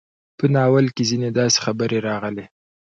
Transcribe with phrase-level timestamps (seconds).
[0.37, 2.45] په ناول کې ځينې داسې خبرې راغلې